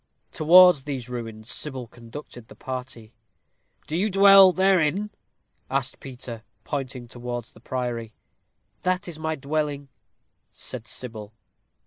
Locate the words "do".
3.85-3.95